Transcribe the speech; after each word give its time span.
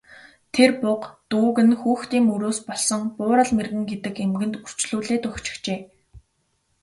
Тэр 0.53 0.69
буга 0.81 1.07
дүүг 1.29 1.57
нь 1.67 1.75
хүүхдийн 1.81 2.25
мөрөөс 2.27 2.59
болсон 2.67 3.01
Буурал 3.17 3.51
мэргэн 3.57 3.83
гэдэг 3.91 4.15
эмгэнд 4.25 4.55
үрчлүүлээд 4.63 5.23
өгчихжээ. 5.29 5.79